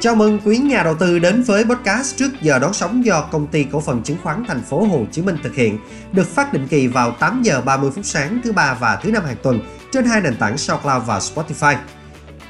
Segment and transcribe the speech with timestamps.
[0.00, 3.46] Chào mừng quý nhà đầu tư đến với podcast trước giờ đón sóng do công
[3.46, 5.78] ty cổ phần chứng khoán thành phố Hồ Chí Minh thực hiện,
[6.12, 9.24] được phát định kỳ vào 8 giờ 30 phút sáng thứ ba và thứ năm
[9.24, 9.60] hàng tuần
[9.92, 11.76] trên hai nền tảng SoundCloud và Spotify.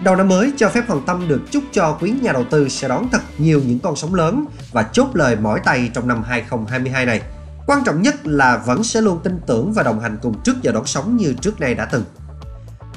[0.05, 2.89] Đầu năm mới cho phép Hoàng Tâm được chúc cho quý nhà đầu tư sẽ
[2.89, 7.07] đón thật nhiều những con sóng lớn và chốt lời mỏi tay trong năm 2022
[7.07, 7.21] này.
[7.67, 10.73] Quan trọng nhất là vẫn sẽ luôn tin tưởng và đồng hành cùng trước giờ
[10.73, 12.04] đón sóng như trước nay đã từng.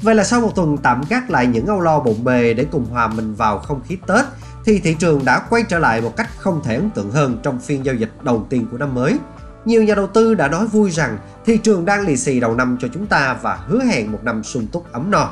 [0.02, 2.84] Vậy là sau một tuần tạm gác lại những âu lo bộn bề để cùng
[2.84, 4.24] hòa mình vào không khí Tết,
[4.64, 7.60] thì thị trường đã quay trở lại một cách không thể ấn tượng hơn trong
[7.60, 9.18] phiên giao dịch đầu tiên của năm mới.
[9.64, 12.76] Nhiều nhà đầu tư đã nói vui rằng thị trường đang lì xì đầu năm
[12.80, 15.30] cho chúng ta và hứa hẹn một năm sung túc ấm no.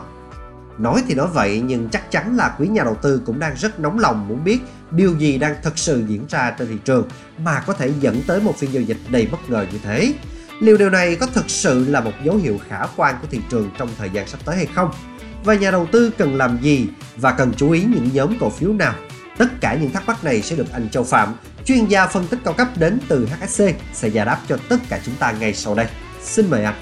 [0.78, 3.80] Nói thì nói vậy nhưng chắc chắn là quý nhà đầu tư cũng đang rất
[3.80, 7.08] nóng lòng muốn biết điều gì đang thực sự diễn ra trên thị trường
[7.38, 10.14] mà có thể dẫn tới một phiên giao dịch đầy bất ngờ như thế.
[10.62, 13.70] Liệu điều này có thực sự là một dấu hiệu khả quan của thị trường
[13.78, 14.90] trong thời gian sắp tới hay không?
[15.44, 18.72] Và nhà đầu tư cần làm gì và cần chú ý những nhóm cổ phiếu
[18.72, 18.94] nào?
[19.38, 22.38] Tất cả những thắc mắc này sẽ được anh Châu Phạm, chuyên gia phân tích
[22.44, 25.74] cao cấp đến từ HSC sẽ giải đáp cho tất cả chúng ta ngay sau
[25.74, 25.86] đây.
[26.22, 26.74] Xin mời anh.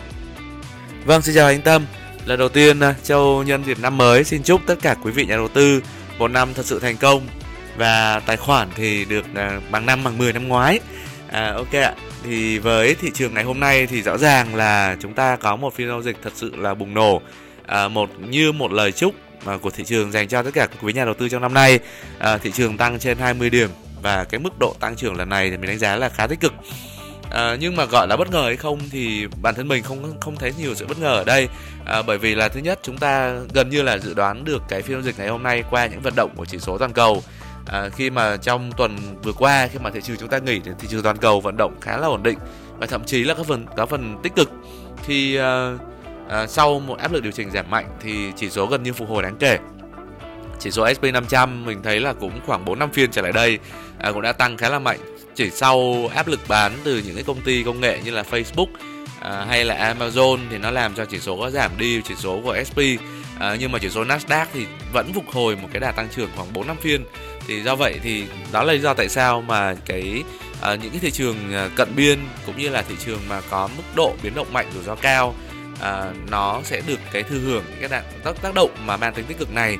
[1.04, 1.86] Vâng, xin chào anh Tâm.
[2.24, 5.26] Lần đầu tiên à, Châu nhân dịp năm mới xin chúc tất cả quý vị
[5.26, 5.82] nhà đầu tư
[6.18, 7.26] một năm thật sự thành công
[7.76, 10.80] và tài khoản thì được à, bằng năm bằng 10 năm ngoái.
[11.30, 11.94] À, ok ạ.
[12.22, 15.74] Thì với thị trường ngày hôm nay thì rõ ràng là chúng ta có một
[15.74, 17.22] phiên giao dịch thật sự là bùng nổ.
[17.66, 19.14] À, một như một lời chúc
[19.44, 21.78] mà của thị trường dành cho tất cả quý nhà đầu tư trong năm nay.
[22.18, 23.70] À, thị trường tăng trên 20 điểm
[24.02, 26.40] và cái mức độ tăng trưởng lần này thì mình đánh giá là khá tích
[26.40, 26.52] cực.
[27.30, 30.36] À, nhưng mà gọi là bất ngờ hay không thì bản thân mình không không
[30.36, 31.48] thấy nhiều sự bất ngờ ở đây
[31.86, 34.82] à, bởi vì là thứ nhất chúng ta gần như là dự đoán được cái
[34.82, 37.22] phiên giao dịch ngày hôm nay qua những vận động của chỉ số toàn cầu
[37.66, 40.70] à, khi mà trong tuần vừa qua khi mà thị trường chúng ta nghỉ thì
[40.78, 42.38] thị trường toàn cầu vận động khá là ổn định
[42.78, 44.50] và thậm chí là các phần có phần tích cực.
[45.06, 45.72] Thì à,
[46.28, 49.08] à, sau một áp lực điều chỉnh giảm mạnh thì chỉ số gần như phục
[49.08, 49.58] hồi đáng kể.
[50.58, 53.58] Chỉ số SP 500 mình thấy là cũng khoảng 4 năm phiên trở lại đây
[53.98, 54.98] à, cũng đã tăng khá là mạnh.
[55.34, 58.66] Chỉ sau áp lực bán từ những cái công ty công nghệ như là Facebook
[59.20, 62.40] à, hay là Amazon thì nó làm cho chỉ số có giảm đi chỉ số
[62.44, 62.78] của SP
[63.40, 66.30] à, nhưng mà chỉ số Nasdaq thì vẫn phục hồi một cái đà tăng trưởng
[66.36, 67.04] khoảng 4 năm phiên.
[67.46, 70.22] Thì do vậy thì đó là lý do tại sao mà cái
[70.60, 73.68] à, những cái thị trường ờ, cận biên cũng như là thị trường mà có
[73.76, 75.34] mức độ biến động mạnh rủi ro cao
[75.80, 79.24] à, nó sẽ được cái thư hưởng những cái tác tác động mà mang tính
[79.24, 79.78] tích cực này.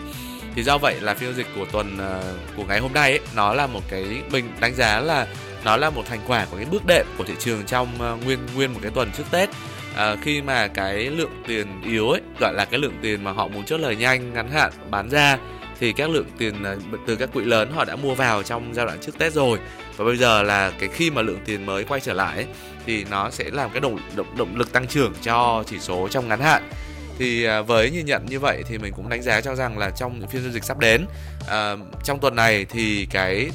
[0.54, 3.20] Thì do vậy là phiên giao dịch của tuần uh, của ngày hôm nay ấy,
[3.34, 5.26] nó là một cái mình đánh giá là
[5.64, 8.38] nó là một thành quả của cái bước đệm của thị trường trong uh, nguyên
[8.54, 9.48] nguyên một cái tuần trước Tết
[9.96, 13.48] à, khi mà cái lượng tiền yếu ấy gọi là cái lượng tiền mà họ
[13.48, 15.38] muốn chốt lời nhanh ngắn hạn bán ra
[15.80, 18.86] thì các lượng tiền ờ, từ các quỹ lớn họ đã mua vào trong giai
[18.86, 19.58] đoạn trước Tết rồi.
[19.96, 22.46] Và bây giờ là cái khi mà lượng tiền mới quay trở lại ấy,
[22.86, 26.28] thì nó sẽ làm cái động, động động lực tăng trưởng cho chỉ số trong
[26.28, 26.70] ngắn hạn.
[27.18, 29.90] Thì ờ, với nhìn nhận như vậy thì mình cũng đánh giá cho rằng là
[29.90, 31.04] trong những phiên giao dịch sắp đến
[31.48, 33.50] à, trong tuần này thì cái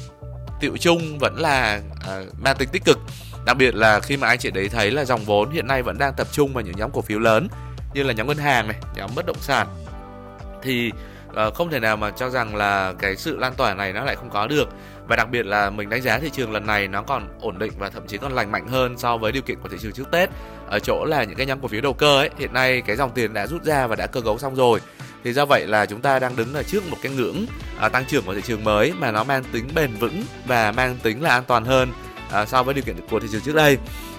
[0.60, 2.98] tiệu chung vẫn là à, mang tính tích cực
[3.46, 5.98] đặc biệt là khi mà anh chị đấy thấy là dòng vốn hiện nay vẫn
[5.98, 7.48] đang tập trung vào những nhóm cổ phiếu lớn
[7.94, 9.66] như là nhóm ngân hàng này nhóm bất động sản.
[10.62, 10.92] Thì
[11.28, 14.16] uh, không thể nào mà cho rằng là cái sự lan tỏa này nó lại
[14.16, 14.68] không có được.
[15.08, 17.72] Và đặc biệt là mình đánh giá thị trường lần này nó còn ổn định
[17.78, 20.10] và thậm chí còn lành mạnh hơn so với điều kiện của thị trường trước
[20.10, 20.30] Tết.
[20.68, 23.10] Ở chỗ là những cái nhóm cổ phiếu đầu cơ ấy hiện nay cái dòng
[23.14, 24.80] tiền đã rút ra và đã cơ cấu xong rồi.
[25.24, 27.46] Thì do vậy là chúng ta đang đứng ở trước một cái ngưỡng
[27.86, 30.96] uh, tăng trưởng của thị trường mới mà nó mang tính bền vững và mang
[31.02, 31.92] tính là an toàn hơn
[32.32, 33.78] à, so với điều kiện của thị trường trước đây.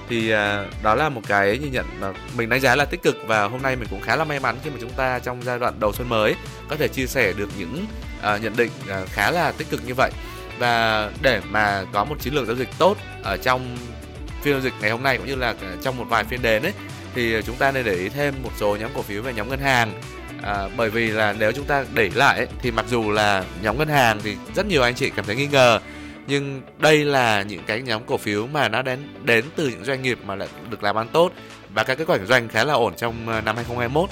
[0.09, 3.17] Thì à, đó là một cái nhìn nhận mà mình đánh giá là tích cực
[3.27, 5.59] và hôm nay mình cũng khá là may mắn khi mà chúng ta trong giai
[5.59, 6.35] đoạn đầu xuân mới
[6.69, 7.85] có thể chia sẻ được những
[8.21, 10.11] à, nhận định à, khá là tích cực như vậy.
[10.59, 13.77] Và để mà có một chiến lược giao dịch tốt ở trong
[14.41, 16.73] phiên giao dịch ngày hôm nay cũng như là trong một vài phiên đến ấy
[17.15, 19.59] thì chúng ta nên để ý thêm một số nhóm cổ phiếu về nhóm ngân
[19.59, 20.01] hàng.
[20.43, 23.77] À, bởi vì là nếu chúng ta để lại ấy, thì mặc dù là nhóm
[23.77, 25.79] ngân hàng thì rất nhiều anh chị cảm thấy nghi ngờ
[26.27, 30.01] nhưng đây là những cái nhóm cổ phiếu mà nó đến đến từ những doanh
[30.01, 31.31] nghiệp mà lại được làm ăn tốt
[31.73, 34.09] và các kết quả kinh doanh khá là ổn trong ờ, năm 2021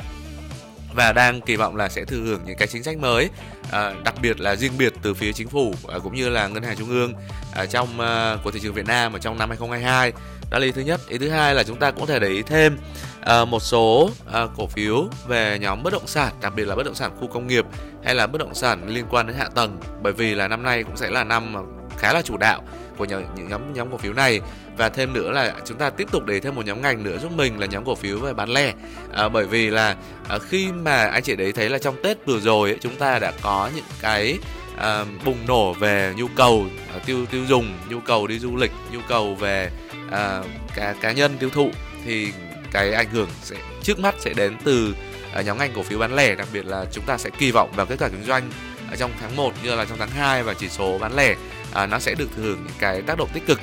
[0.95, 3.29] và đang kỳ vọng là sẽ thừa hưởng những cái chính sách mới
[3.71, 6.63] à, đặc biệt là riêng biệt từ phía chính phủ à, cũng như là ngân
[6.63, 7.13] hàng trung ương
[7.55, 10.11] à, trong à, của thị trường Việt Nam ở trong năm 2022
[10.51, 11.01] đó là ý thứ nhất.
[11.07, 12.77] Ý thứ hai là chúng ta cũng có thể để ý thêm
[13.21, 16.85] à, một số à, cổ phiếu về nhóm bất động sản đặc biệt là bất
[16.85, 17.65] động sản khu công nghiệp
[18.03, 19.79] hay là bất động sản liên quan đến hạ tầng.
[20.01, 21.59] Bởi vì là năm nay cũng sẽ là năm mà
[21.97, 22.63] khá là chủ đạo
[22.97, 24.41] của những nhóm nhóm cổ phiếu này.
[24.77, 27.31] Và thêm nữa là chúng ta tiếp tục để thêm một nhóm ngành nữa giúp
[27.35, 28.73] mình là nhóm cổ phiếu về bán lẻ
[29.13, 29.95] à, bởi vì là
[30.29, 33.19] à, khi mà anh chị đấy thấy là trong Tết vừa rồi ấy, chúng ta
[33.19, 34.37] đã có những cái
[34.77, 38.71] à, bùng nổ về nhu cầu à, tiêu tiêu dùng nhu cầu đi du lịch
[38.91, 39.69] nhu cầu về
[40.11, 40.41] à,
[40.75, 41.69] cá cá nhân tiêu thụ
[42.05, 42.31] thì
[42.71, 44.95] cái ảnh hưởng sẽ trước mắt sẽ đến từ
[45.33, 47.71] à, nhóm ngành cổ phiếu bán lẻ đặc biệt là chúng ta sẽ kỳ vọng
[47.75, 48.49] vào kết quả kinh doanh
[48.91, 51.35] ở trong tháng 1 như là trong tháng 2 và chỉ số bán lẻ
[51.75, 53.59] à, nó sẽ được hưởng những cái tác động tích cực.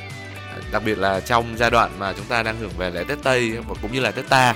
[0.73, 3.51] Đặc biệt là trong giai đoạn mà chúng ta đang hưởng về lễ Tết Tây
[3.69, 4.55] và cũng như là Tết ta.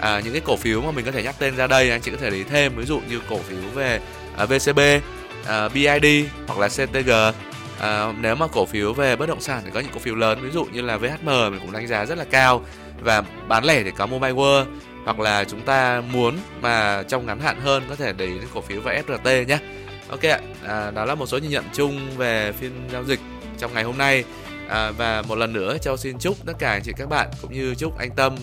[0.00, 2.10] À, những cái cổ phiếu mà mình có thể nhắc tên ra đây anh chị
[2.10, 2.76] có thể để ý thêm.
[2.76, 4.00] Ví dụ như cổ phiếu về
[4.36, 4.80] à, VCB,
[5.46, 7.10] à, BID hoặc là CTG
[7.80, 10.38] à, nếu mà cổ phiếu về bất động sản thì có những cổ phiếu lớn
[10.42, 12.64] ví dụ như là VHM mình cũng đánh giá rất là cao.
[13.00, 14.64] Và bán lẻ thì có Mobile World
[15.04, 18.48] hoặc là chúng ta muốn mà trong ngắn hạn hơn có thể để ý đến
[18.54, 19.58] cổ phiếu về FRT nhé.
[20.12, 23.20] Ok ạ, à, đó là một số nhìn nhận chung về phiên giao dịch
[23.58, 24.24] trong ngày hôm nay
[24.68, 27.52] à, và một lần nữa Châu xin chúc tất cả anh chị các bạn cũng
[27.52, 28.36] như chúc anh Tâm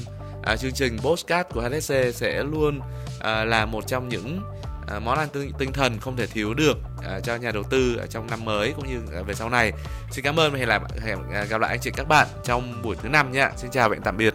[0.44, 2.80] à, chương trình postcard của HSC sẽ luôn
[3.20, 4.42] à, là một trong những
[4.88, 6.78] à, món ăn tinh, tinh thần không thể thiếu được
[7.08, 9.72] à, cho nhà đầu tư ở trong năm mới cũng như à, về sau này.
[10.12, 12.82] Xin cảm ơn và hẹn gặp, hẹn à, gặp lại anh chị các bạn trong
[12.84, 13.50] buổi thứ năm nhé.
[13.58, 14.34] Xin chào và tạm biệt.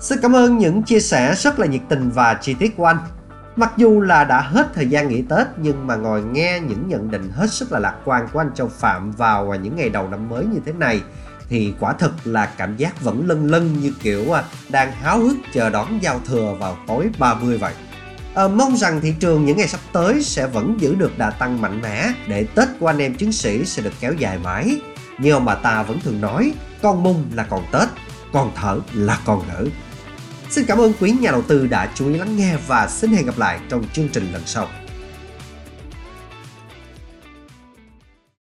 [0.00, 2.98] Xin cảm ơn những chia sẻ rất là nhiệt tình và chi tiết của anh.
[3.56, 7.10] Mặc dù là đã hết thời gian nghỉ Tết nhưng mà ngồi nghe những nhận
[7.10, 10.08] định hết sức là lạc quan của anh Châu Phạm vào à, những ngày đầu
[10.08, 11.00] năm mới như thế này
[11.48, 15.36] thì quả thực là cảm giác vẫn lân lân như kiểu à, đang háo hức
[15.52, 17.74] chờ đón giao thừa vào tối 30 vậy.
[18.34, 21.60] À, mong rằng thị trường những ngày sắp tới sẽ vẫn giữ được đà tăng
[21.60, 24.80] mạnh mẽ để Tết của anh em chứng sĩ sẽ được kéo dài mãi.
[25.18, 26.52] Như ông bà ta vẫn thường nói,
[26.82, 27.88] con mung là còn Tết,
[28.32, 29.64] còn thở là còn nở.
[30.52, 33.26] Xin cảm ơn quý nhà đầu tư đã chú ý lắng nghe và xin hẹn
[33.26, 34.68] gặp lại trong chương trình lần sau.